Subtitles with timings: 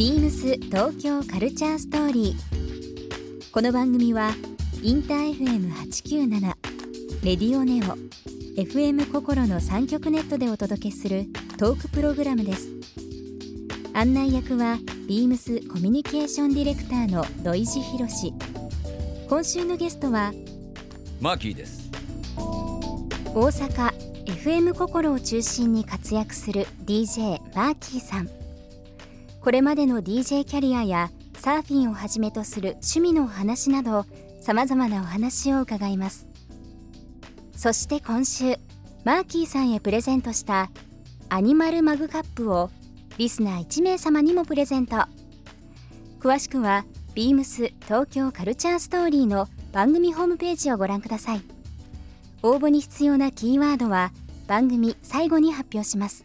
[0.00, 3.50] ビームス東京カルチャーストーリー。
[3.52, 4.30] この番組は
[4.82, 6.40] インター FM897
[7.22, 7.98] レディオネオ
[8.58, 11.26] FM 心の三極ネットでお届けする
[11.58, 12.70] トークプログラムです。
[13.92, 18.32] 案内役はビームスコミュニケーションディレクターの土井博志。
[19.28, 20.32] 今週のゲストは
[21.20, 21.90] マーキーです
[23.34, 23.92] 大阪
[24.24, 28.39] FM 心を中心に活躍する DJ マーキーさん
[29.42, 34.04] これまでの DJ キャリアやサーフィンをはじめとする趣味のお話など
[34.42, 36.26] さまざまなお話を伺います。
[37.56, 38.56] そして今週
[39.04, 40.70] マーキーさんへプレゼントした
[41.30, 42.70] アニマルマグカップを
[43.16, 44.96] リスナー1名様にもプレゼント。
[46.20, 51.42] 詳しくはビームス東京カルチャーストーリーの番組ホームページをご覧ください。
[52.42, 54.12] 応募に必要なキーワードは
[54.46, 56.24] 番組最後に発表します。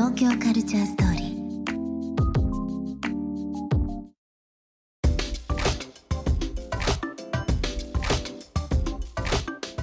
[0.00, 1.18] 東京カルチャーストーリ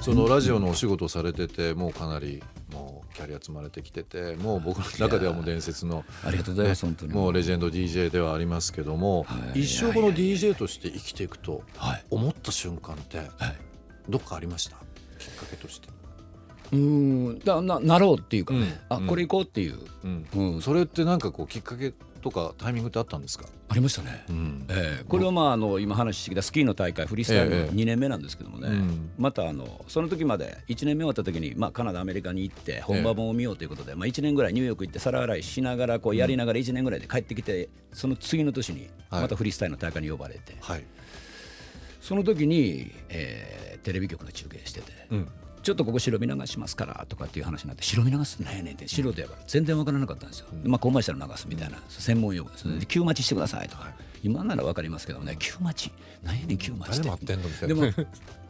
[0.00, 2.42] そのラジオのお仕事をされててもうかなり
[2.72, 7.12] もうキャリア積まれてきててもう僕の中ではもう伝説のありがとうございます、本当に。
[7.12, 9.64] もうレジェンド DJ ではありますけども、はい。
[9.64, 12.04] 一生この DJ として生きていくとはい。
[12.08, 13.28] 思った瞬間ってはい。
[14.08, 14.76] どっかありました？
[15.18, 15.88] きっかけとして、
[16.72, 17.38] うーん。
[17.40, 18.96] だななろうっていうかね、うん。
[18.96, 20.26] あこれ行こうっていう、うん。
[20.34, 21.92] うん、それってなんかこうきっかけ
[22.22, 24.66] とかタイミングってあったんですか、ありましたね、うん。
[24.68, 25.04] ええ。
[25.08, 27.70] これはまああの今話してきたスキーの大会フリースタイルのええ。
[27.70, 29.10] 2年目なんですけどもね、うん。
[29.16, 39.22] またあのその時まで1年目終わった時に、まあ、カナダアメリカに行って本場本を見ようということで、まあ、1年ぐらいニューヨーク行って皿洗いしながらこうやりながら1年ぐらいで帰ってきてその次の年にはい。
[39.22, 40.84] またフリースタイルの大会に呼ばれて、はい、
[42.00, 44.92] その時に、えーテレビ局の中継してて。
[45.12, 45.28] うん
[45.66, 57.36] ちょっとここ白身流しますからとかっていう話になって白身流すねえねんって素人やから全然わからなかったんですよ、でまあコマーシャル流すみたいな専門用語ですね、で急待ちしてくださいとか、今ならわかりますけどね急待ち何やねん急待ちって。
[57.66, 57.86] でなも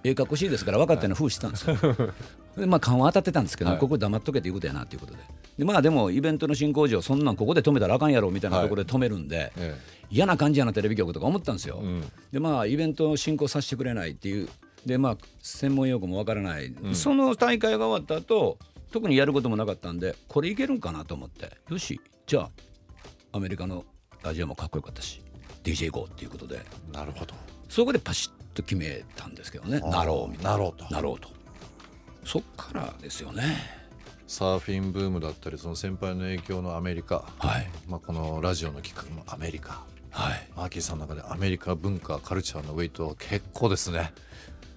[0.05, 1.77] ええかっこしいですから分かったような風してたんですよ。
[2.59, 3.79] でまあ勘は当たってたんですけど、はい。
[3.79, 5.19] ここ黙っとけということやなということで。
[5.57, 9.75] でまあでもイベントの進行上そんなんここで止めたらあかんやろみたいなところで止めるんで、え
[10.11, 11.77] 嫌な感じやなテレビ局とか思ったんですよ。
[11.79, 12.03] ん。
[12.31, 14.49] でまあイベントを進行させてくれないっていう
[14.87, 18.59] でまあ専門用語もわからない、その大会が終わった後
[18.93, 21.51] 特にやることもなかったんでこれいけるんかなと思って。
[21.69, 22.51] よしじゃあ
[23.33, 23.85] アメリカの
[24.23, 25.23] ラジオもかっこよかったし
[25.65, 26.61] DJ 行こうっていうことで。
[26.61, 27.35] えなるほど。
[27.69, 29.81] そこでパシッと決めたんですけどね。
[29.81, 30.51] なろうみたいな。
[30.53, 30.95] なろうと。
[30.95, 31.29] なろうと。
[32.25, 33.43] そっからですよね。
[34.29, 37.69] サーフィンブームだったりその先輩の影響のアメリカ、はい。
[37.89, 39.85] まあ、このラジオの企画もアメリカ。
[40.11, 40.49] はい。
[40.57, 44.13] マーキーさんの中でアメリカ文化カルチャーのウェイトは結構ですね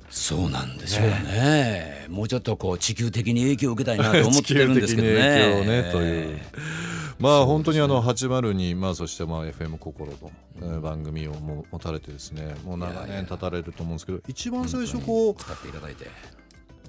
[0.10, 2.06] そうなんでしょうね。
[2.10, 5.14] もうちょっとこう地球的に影響を受けたいなと思ってるんですけどね。
[5.14, 5.92] 地球的に影響をね。
[5.92, 6.40] という
[7.20, 10.32] まあ本当にあの802、まあ、そしてまあ FM 心の、
[10.62, 16.06] えー番組をも持たれてですねもう長年経たれると思うんですけど一番最初こ使っていただいて。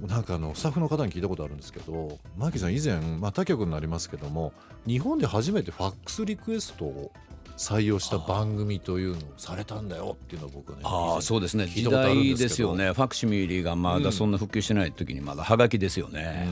[0.02, 4.52] うなんかあのスタッフの方に聞いたことあるんですけどマーキーさん以前、まあ、他局になりますけども
[4.86, 7.12] 日本で初めてファックスリクエストを
[7.60, 11.66] 採用した番組というのをされたんだよっていうのを僕はねああそうですね。
[11.66, 12.94] 時代ですよね。
[12.94, 16.48] ファクシミリがまだそんな普及してない時にまだハガキですよね、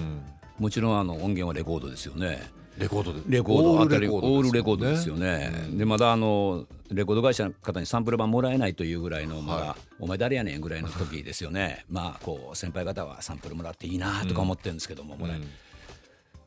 [0.58, 2.50] もちろんあの音源はレコードですよね。
[2.76, 5.50] レコードでレコードあたりオールレコードでですすよよね。
[5.70, 11.84] でまだあのレコード会社の方にサンプル版もらえないというぐらいのまだ、はいお前誰やねんぐらいの時ですよね。
[11.88, 15.38] まあこう先輩方はサンプルもらっていいなとか思ってるんですけども、もらえ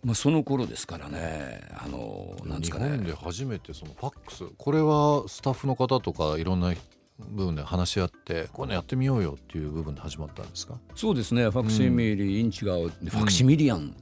[0.04, 1.62] まあその頃ですからね。
[1.78, 2.86] あのなんですかね。
[2.86, 4.46] 日本で初めてそのファックス。
[4.58, 6.74] これはスタッフの方とかいろんな
[7.20, 10.80] 部分で話し合ってこれやってみようよっていう部分で始まったんですか？
[10.96, 11.50] そうですね。
[11.50, 13.96] ファクシミリインチが、ファクシミリアン、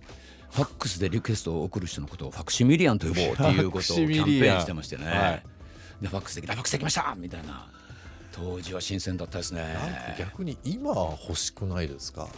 [0.50, 5.06] ファックスでリクエストを送る人のことをファクシミリアンと呼ぼうっていうことをキャンペーンしてましてね。
[5.06, 5.44] はい。
[6.02, 7.68] でファックスできたファックスできましたみたいな。
[8.32, 9.76] 当時は新鮮だったですね。
[10.18, 10.94] 逆に今
[11.28, 12.30] 欲しくないですか？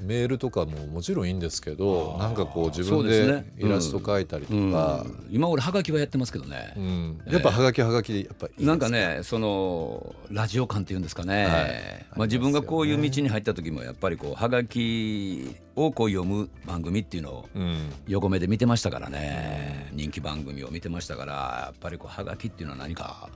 [0.00, 4.72] メールとかももちろんいいんですけどなんかこう自分でイラスト描いたりとうん。
[4.72, 6.72] か、今俺はがきはやってますけどね。
[6.76, 7.20] う、ん。
[7.26, 12.18] やっぱはがきはがきでやっぱいいですなんかねそのラジオ感っていうんですかね、はい。
[12.18, 17.92] まあ、自分がこういう道に入った時もやっぱりこうはがきをこう読む番組っていうのをうん。
[18.08, 19.90] 横目で見てましたからね。
[19.92, 21.32] 人気番組を見てましたから
[21.66, 23.28] やっぱりこうはがきっていうのは何か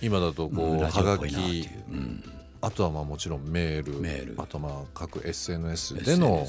[0.00, 2.24] 今だとこうはがきう、うん
[2.62, 4.34] あとはまあもちろんメールメール。
[4.38, 6.46] あとまあ各 SNS での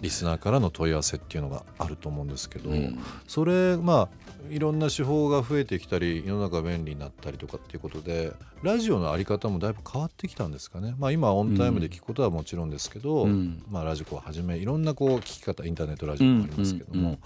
[0.00, 2.98] リスナーからの問い合わせっていうのがあると思うんですけど、うん。
[3.28, 8.32] それまあいろんな手法が増えてきたり世の中便利になったりとかっていうことで
[8.64, 10.96] ラジオのあり方もだいぶ変わってきたんですかね。
[10.98, 13.62] まあ今はオンタイムで聞くことはもちろんですけど、うん。
[13.70, 17.18] まあラジコをはじめいろんなこう聞き方インターネットラジオもありますけども、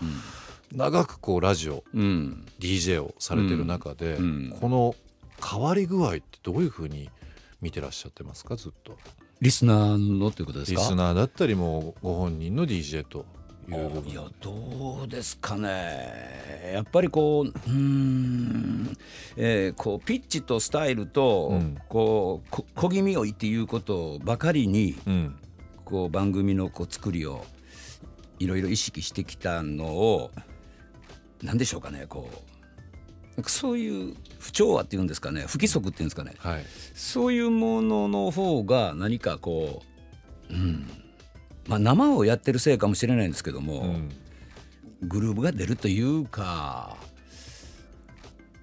[0.72, 2.02] 長くこうラジオうん。
[2.02, 4.56] うん DJ をされてる中で、うん。
[4.60, 4.94] この
[5.42, 7.08] 変わり具合ってどういうふうに
[7.61, 8.97] 見てらっしゃってますかずっと。
[9.41, 10.81] リスナーのということですか？
[10.81, 13.25] リスナーだったりもご本人の DJ と
[13.69, 14.12] いう部分。
[14.12, 16.73] いやどうですかね。
[16.75, 18.97] やっぱりこううーん、
[19.37, 21.79] えーこうピッチとスタイルと、うん。
[21.88, 25.37] こうこ小気味よいっていうことばかりにうん。
[25.85, 27.44] こう番組のこう作りを
[28.38, 30.31] いろいろ意識してきたのを
[31.43, 32.56] 何でしょうかねこう
[33.44, 36.34] そういう不調和っていうんですかね不規則っていうんですかね。
[36.38, 36.64] はい。
[36.94, 39.82] そういうものの方が何かこ
[40.50, 40.88] う、うん。
[41.68, 44.10] まあ、生をやってるせいかもしれないんですけども、うん。
[45.02, 46.96] グルーブが出るというか。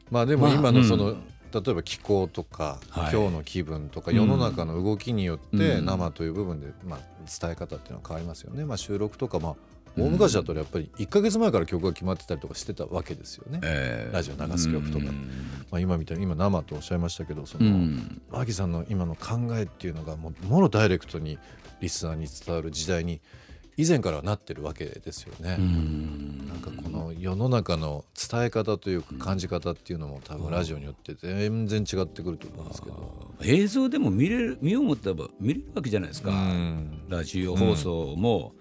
[0.10, 1.24] まあでもまあ今のその、うん。
[1.52, 3.14] 例えば気候とか、はい。
[3.14, 4.18] 今日の気分とかうん。
[4.18, 5.86] 世の中の動きによってうん。
[5.86, 9.56] 生という部分で、まあ、伝え方っていうのは変わりますよね、まあ、収録とかまあ
[9.98, 15.06] 大昔だとやっぱり1か月前から曲が決まってたりとかしてたわけですよね、えーラジオ流す曲とか。
[15.06, 15.30] うん。
[15.72, 18.22] まあ、今みたいに今生とおっしゃいましたけどその、うん。
[18.32, 21.40] マギさんの今の考えっていうのがもうもろダイレクトに
[21.82, 23.22] リスナーに伝わる時代に
[23.76, 25.56] 以前からはなってるわけですよね。
[25.58, 26.48] うん。
[26.48, 33.34] なんかこの世の中の伝え方というか感じ方っていうのも多分ラジオによって全然違ってくると思うんですけど。
[33.44, 37.02] 映像でも見れる見よう思ったら見れるわけじゃないですか、うん。
[37.10, 38.54] ラジオ放送も、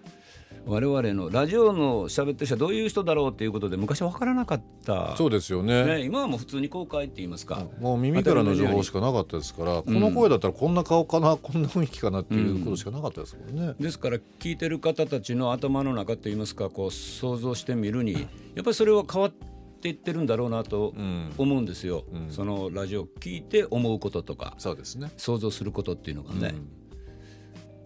[0.67, 5.17] 我々のラジオの喋ってる人はどういう人だろうっていうことで昔は分からなかった。
[5.17, 5.85] そうですよね。
[5.85, 13.75] ね、今はもう普通に公開って言いますか、もう耳からの情報しかなかったですから、この声だったらこんな顔かな、こんな雰囲気かなっていうことしかなかったですもんね。
[13.81, 18.19] ですから聞いてる方たちの頭の中といいますかこう想像してみるにや
[18.61, 19.33] っぱりそれは変わっ
[19.81, 21.33] ていってるんだろうなとうん。
[21.39, 22.31] 思うんですよ、うん。
[22.31, 25.11] そのラジオを聞いて思うこととかそうですね。
[25.17, 26.55] 想像することっていうのがね、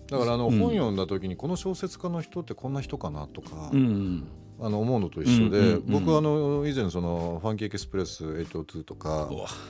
[0.08, 0.58] だからあのうん。
[0.58, 4.24] 本読んだ時にこの小説家の人ってこんな人かなとか、うん。
[4.58, 9.28] あの思うのと一緒で、うんうんうん僕あの以前そのファンキーエクスプレス802とか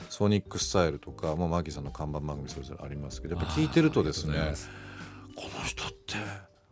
[0.09, 4.35] ソニックスタイルとか、まあ、マーキーさんの看板番組それぞれありますけどやっぱ聞いてるとですね
[5.35, 6.15] この人って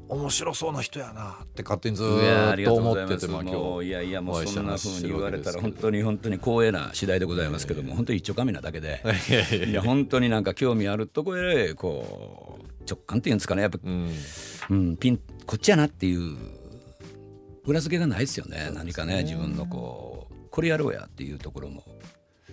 [0.07, 2.93] 面白そうな人やなって勝手にずっと思。
[2.93, 9.01] っててまあもうい今日やいやもうそんな風話してるに言われたら本当に本当に光栄な次第でございますけども、本当に一丁紙なだけで、
[9.67, 9.81] いや。
[9.81, 12.54] 本当になんか興味あるところへこう
[12.87, 14.11] 直感っていうんですかね、やっぱ、うん。
[14.69, 16.35] うん、ピンこっちやなっていう
[17.65, 18.71] 裏付けがないですよね。
[18.73, 21.83] 何かね自分のこうこれやろうやっていうところも、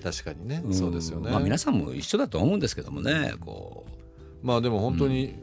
[0.03, 0.75] 確かにね、ん。
[0.75, 3.87] そうですよね、まあ皆さんも一緒だと思うんですけどもね、こ
[4.43, 5.35] まあでも本当に、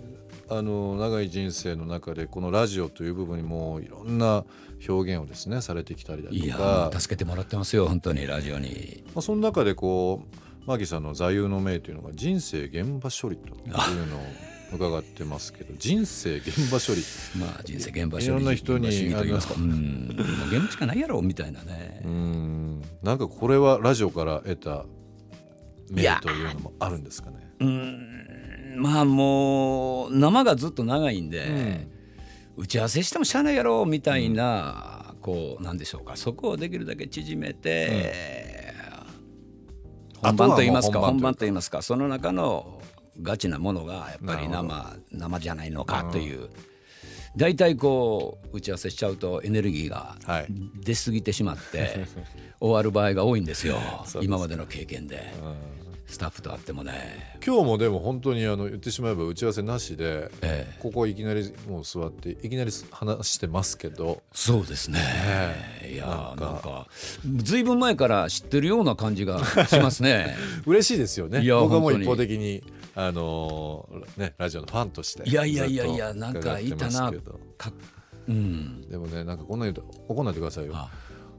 [0.51, 4.45] あの長い人生の中でこのラジオという部分にもいろんな
[4.87, 9.03] 表現をですねされてきたりだういやとか助けてもらってますよ本当にラジオに。
[9.13, 14.19] まあ、その中でこうマギさんの座右の銘というのが人生現場処理というのを
[14.73, 17.03] 伺ってますけど人生現場処理。
[17.39, 20.85] まあ人生現場処理いろんな人に現場しか。
[20.85, 22.01] ないやろみたいなね。
[22.05, 22.81] うん。
[23.01, 24.85] なんかこれはラジオから得た
[25.91, 27.37] 銘いやというのもあるんですかね。
[27.59, 28.19] うーん。
[28.77, 31.87] まあもう生がずっと長いんで、
[32.55, 36.15] 打ち合わせしてもしゃあないやろみたいな、こうなんでしょうか。
[36.15, 38.73] そこをできるだけ縮めて、
[40.21, 42.81] 本番と言いますか本番と言いますかその中の
[43.21, 46.49] ガチなものがやっぱり生生じゃないのかという。
[47.35, 50.47] 大体こう打ち合わせしちゃうとエネルギーがはい。
[50.83, 52.05] 出過ぎてしまって
[52.59, 53.79] 終わる場合が多いんですよ。
[54.21, 55.33] 今までの経験で。
[55.41, 55.45] う
[55.75, 55.79] ん。
[56.09, 57.37] スタッフと会ってもね。
[57.45, 60.75] 今日もでも本当にあの言ってしまえば打ち合わせなしで、ええ。
[60.79, 64.99] ここいきなりもう座っていきなり話してますけど、そうですね。
[65.83, 65.91] え。
[65.93, 66.45] いやなんか。
[66.45, 66.87] ーなんか
[67.43, 70.35] ずいぶん前から知ってるような感じがしますね。
[70.65, 71.43] 嬉しいですよね。
[71.43, 72.63] いや僕はもう一方的に
[72.99, 77.13] あのーねラジオのファンとしていやいやいやいやなんかいたな。
[77.57, 77.71] か
[78.27, 78.81] うん。
[78.89, 80.73] でもねなんかこんな言うと怒んないでくださいよ。
[80.75, 80.89] あ。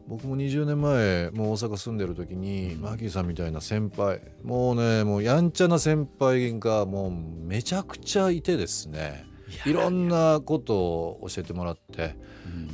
[0.08, 9.26] 僕も20年前もう大阪住んでる時にマギーさんみたいな先輩もうねもうやんちゃな先輩がもうめちゃくちゃいてですね。
[9.66, 12.16] いろんなことを教えてもらって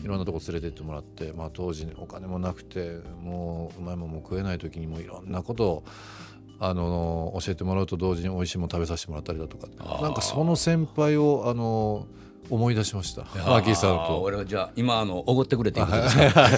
[0.05, 5.85] いろんなとこ連れてってもらって、まあ、当時お金もなくてもううまいもんも食えない時にもいろんなことを
[6.59, 9.67] あの教えてもらうと同時に美味しいもの食べさせてもらったりだとか。
[10.03, 12.07] なんかその先輩をあの
[12.49, 13.23] 思い出しました。
[13.23, 13.63] マー。
[13.65, 14.23] キーさんと。
[14.23, 16.49] 俺はじゃあ今あのおごってくれていいこと ですか？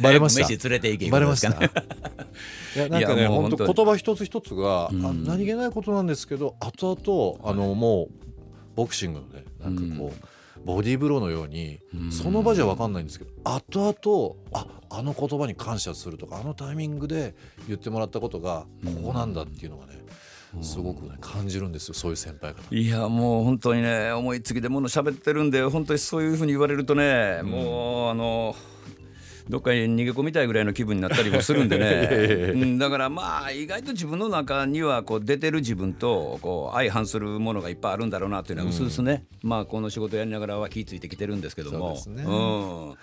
[0.00, 0.40] バレました？
[0.48, 1.48] 飯連れて行けバレました。
[1.48, 1.52] い
[2.76, 5.24] いやなんかね本当言葉一つ一つが、あうん。
[5.24, 8.08] 何気ないことなんですけど後々あのもう
[8.74, 10.26] ボクシングのねなんかこう、
[10.64, 12.12] ボディーブローのように、うん。
[12.12, 17.34] その場じゃ分かんないんですけど後々ああの言葉に感謝するとかあのタイミングで
[17.66, 19.94] 言ってもらったことがここなんだっていうのがね、
[20.60, 22.74] すごくね感じるんですよそういう先輩方。
[22.74, 28.54] いやもう本当にね思いつきでもの喋ってるんで本当にそういうふうに言われるとね、もうあの
[29.48, 32.52] どっかに逃げ込みたいぐらいの気分になったりもするんでね。
[32.54, 41.96] うんだからまあ意外と自分の中にはこう出てる自分とこう相反するものがいっぱいあるんだろうなっていうのはうすうすね、まあこの仕事やりながらは気ぃついてきてるんですけども。
[41.96, 42.24] そうですね。
[42.24, 42.94] うん、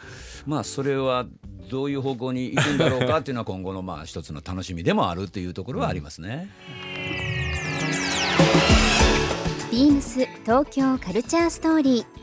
[0.46, 1.25] まあそれは
[1.69, 6.50] どういう方向に行くんだろうかっていうのは今後のまあ一つの楽しみでもあるっていうところはありますね。
[9.72, 12.19] ビームス東京カルチャーストーリー。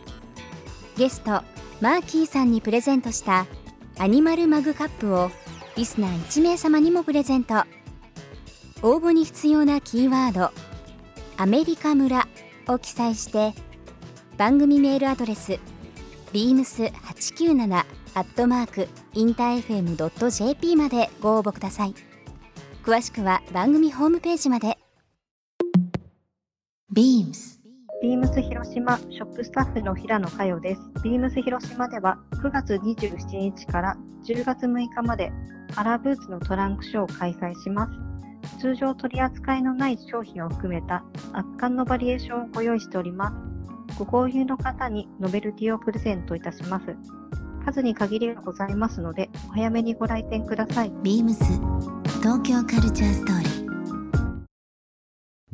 [0.97, 1.43] ゲスト
[1.83, 3.47] マーキーさんにプレゼントした
[3.99, 5.31] アニマルマグカップを
[5.75, 7.65] リスナー1名様にもプレゼント。
[8.83, 10.51] 応募に必要なキーワード
[11.39, 12.29] 「アメリカ村」
[12.69, 13.55] を記載して
[14.37, 15.59] 番組メールアドレス
[16.35, 17.85] beams897
[18.15, 21.95] アットマークインター FM.jp までご応募ください。
[22.85, 24.79] 詳しくは番組ホームページまで。
[26.93, 27.56] BEAMS
[28.03, 30.81] ビームス広島ショップスタッフの平野佳代です。
[31.03, 35.33] ビームス広島では9月27日から10月6日まで
[35.77, 38.61] アラブーツのトランクショーを開催します。
[38.61, 43.31] 通常取り扱いのない商品を含めた圧巻のバリエーションをご用意しておりま
[43.89, 43.99] す。
[43.99, 46.95] ご購入の方にノベルティをプレゼントいたします。
[47.65, 50.91] 数に限りがございますので、お早めにご来店ください。
[51.03, 51.33] BEAMS
[52.21, 53.56] 東京カルチャーストーリー